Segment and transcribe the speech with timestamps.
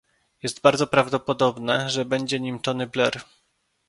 [0.43, 3.21] Jest bardzo prawdopodobne, że będzie nim Tony Blair